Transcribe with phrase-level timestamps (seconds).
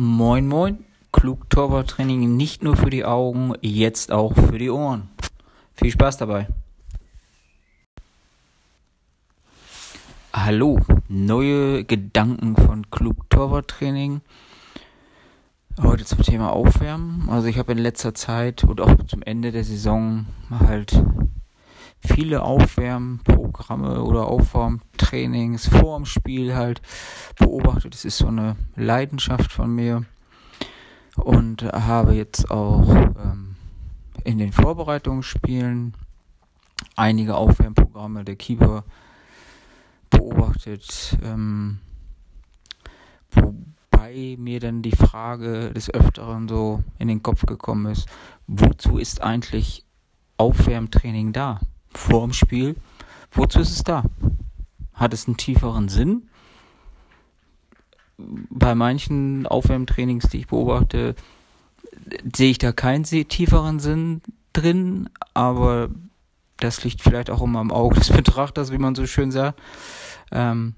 [0.00, 5.08] Moin Moin, klug Torwarttraining nicht nur für die Augen, jetzt auch für die Ohren.
[5.74, 6.46] Viel Spaß dabei.
[10.32, 14.20] Hallo, neue Gedanken von klug Torwarttraining.
[15.82, 17.28] Heute zum Thema Aufwärmen.
[17.28, 20.92] Also ich habe in letzter Zeit und auch zum Ende der Saison halt
[22.00, 26.80] viele Aufwärmprogramme oder Aufwärmtrainings vor dem Spiel halt
[27.38, 27.94] beobachtet.
[27.94, 30.04] Es ist so eine Leidenschaft von mir
[31.16, 33.56] und habe jetzt auch ähm,
[34.24, 35.94] in den Vorbereitungsspielen
[36.96, 38.84] einige Aufwärmprogramme der Keeper
[40.10, 41.78] beobachtet, ähm,
[43.30, 48.08] wobei mir dann die Frage des Öfteren so in den Kopf gekommen ist,
[48.46, 49.84] wozu ist eigentlich
[50.36, 51.60] Aufwärmtraining da?
[51.92, 52.76] Vor dem Spiel.
[53.30, 54.04] Wozu ist es da?
[54.94, 56.28] Hat es einen tieferen Sinn?
[58.16, 61.14] Bei manchen Aufwärmtrainings, die ich beobachte,
[62.34, 64.22] sehe ich da keinen tieferen Sinn
[64.52, 65.88] drin, aber
[66.58, 69.60] das liegt vielleicht auch immer im Auge des Betrachters, wie man so schön sagt.
[70.32, 70.74] Ähm,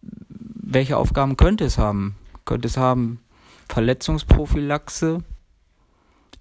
[0.00, 2.16] welche Aufgaben könnte es haben?
[2.44, 3.20] Könnte es haben,
[3.68, 5.22] Verletzungsprophylaxe,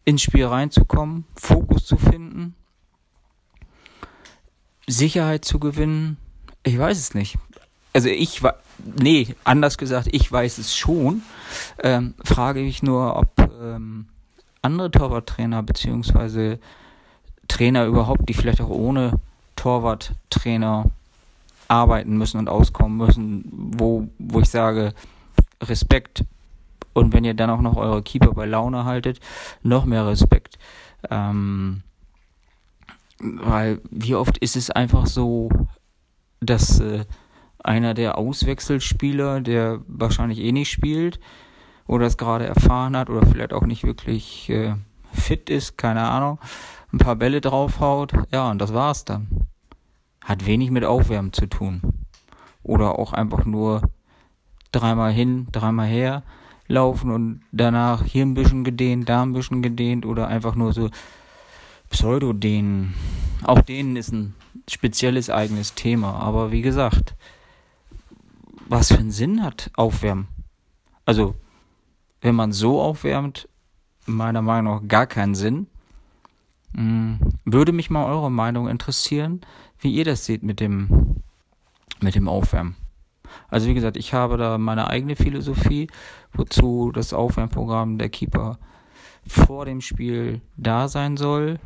[0.06, 2.56] ins Spiel reinzukommen, Fokus zu finden,
[4.88, 6.18] Sicherheit zu gewinnen?
[6.64, 7.38] Ich weiß es nicht.
[7.94, 11.24] Also ich war, nee, anders gesagt, ich weiß es schon.
[11.82, 14.08] Ähm, frage ich nur, ob ähm,
[14.62, 16.60] andere Torwarttrainer beziehungsweise
[17.48, 19.20] Trainer überhaupt, die vielleicht auch ohne
[19.56, 20.92] Torwarttrainer
[21.68, 23.46] arbeiten müssen und auskommen müssen,
[23.78, 24.94] wo, wo ich sage,
[25.62, 26.24] Respekt.
[26.94, 29.20] Und wenn ihr dann auch noch eure Keeper bei Laune haltet,
[29.64, 30.58] noch mehr Respekt.
[31.10, 31.84] Ähm,
[33.20, 35.50] weil wie oft ist es einfach so,
[36.40, 37.06] dass äh,
[37.64, 41.20] einer der Auswechselspieler, der wahrscheinlich eh nicht spielt
[41.88, 44.76] oder es gerade erfahren hat oder vielleicht auch nicht wirklich äh,
[45.14, 46.40] fit ist, keine Ahnung,
[46.94, 49.28] ein paar Bälle draufhaut, ja, und das war's dann.
[50.24, 51.82] Hat wenig mit Aufwärmen zu tun.
[52.64, 53.82] Oder auch einfach nur
[54.72, 56.24] dreimal hin, dreimal her
[56.68, 60.90] laufen und danach hier ein bisschen gedehnt, da ein bisschen gedehnt oder einfach nur so
[61.90, 62.94] Pseudodehnen.
[63.44, 64.34] Auch denen ist ein
[64.70, 66.16] spezielles eigenes Thema.
[66.16, 67.16] Aber wie gesagt,
[68.68, 70.28] was für einen Sinn hat Aufwärmen?
[71.06, 71.36] Also,
[72.22, 73.48] wenn man so aufwärmt,
[74.06, 75.68] meiner Meinung nach gar keinen Sinn.
[76.76, 79.42] Hm, würde mich mal eure Meinung interessieren,
[79.80, 81.22] wie ihr das seht mit dem,
[82.02, 82.76] mit dem Aufwärmen.
[83.50, 85.88] Also wie gesagt, ich habe da meine eigene Philosophie,
[86.34, 88.60] wozu das Aufwärmprogramm der Keeper
[89.28, 91.60] vor dem Spiel da sein soll.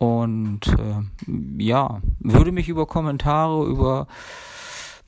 [0.00, 4.06] Und äh, ja, würde mich über Kommentare, über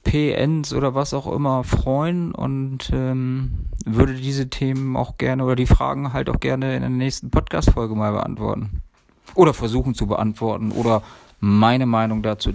[0.05, 5.65] PNs oder was auch immer freuen und ähm, würde diese Themen auch gerne oder die
[5.65, 8.83] Fragen halt auch gerne in der nächsten Podcast-Folge mal beantworten.
[9.35, 11.03] Oder versuchen zu beantworten oder
[11.41, 12.53] meine Meinung dazu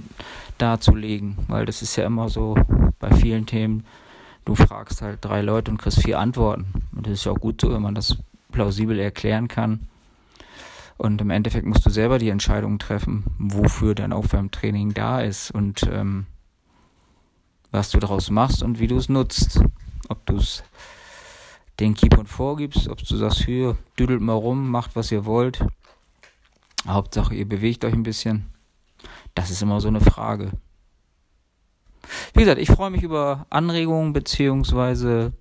[0.59, 2.55] darzulegen, weil das ist ja immer so
[2.99, 3.83] bei vielen Themen.
[4.45, 6.67] Du fragst halt drei Leute und kriegst vier Antworten.
[6.95, 8.15] Und das ist ja auch gut so, wenn man das
[8.51, 9.87] plausibel erklären kann.
[10.97, 15.83] Und im Endeffekt musst du selber die Entscheidung treffen, wofür dein Aufwärmtraining da ist und
[15.91, 16.25] ähm,
[17.71, 19.61] was du daraus machst und wie du es nutzt.
[20.09, 20.63] Ob du es
[21.79, 25.63] den Keepern vorgibst, ob du sagst, hier, düdelt mal rum, macht was ihr wollt.
[26.87, 28.47] Hauptsache, ihr bewegt euch ein bisschen.
[29.35, 30.51] Das ist immer so eine Frage.
[32.33, 35.33] Wie gesagt, ich freue mich über Anregungen beziehungsweise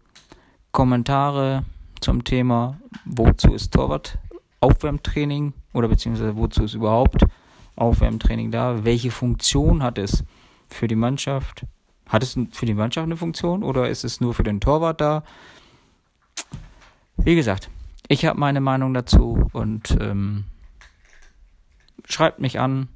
[0.72, 1.64] Kommentare
[2.00, 4.18] zum Thema, wozu ist Torwart
[4.60, 7.24] Aufwärmtraining oder beziehungsweise wozu ist überhaupt
[7.76, 8.84] Aufwärmtraining da?
[8.84, 10.24] Welche Funktion hat es
[10.68, 11.66] für die Mannschaft?
[12.08, 15.24] Hat es für die Mannschaft eine Funktion oder ist es nur für den Torwart da?
[17.16, 17.70] Wie gesagt,
[18.08, 20.44] ich habe meine Meinung dazu und ähm,
[22.04, 22.88] schreibt mich an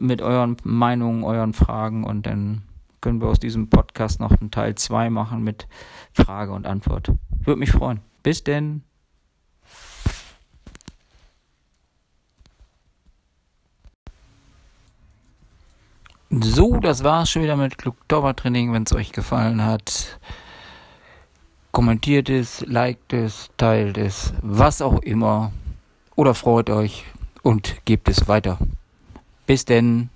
[0.00, 2.62] mit euren Meinungen, euren Fragen und dann
[3.00, 5.68] können wir aus diesem Podcast noch einen Teil 2 machen mit
[6.12, 7.12] Frage und Antwort.
[7.40, 8.00] Würde mich freuen.
[8.22, 8.82] Bis denn.
[16.42, 17.76] So, das war's schon wieder mit
[18.36, 18.72] Training.
[18.72, 20.18] Wenn es euch gefallen hat,
[21.70, 25.52] kommentiert es, liked es, teilt es, was auch immer.
[26.16, 27.04] Oder freut euch
[27.42, 28.58] und gebt es weiter.
[29.46, 30.10] Bis denn.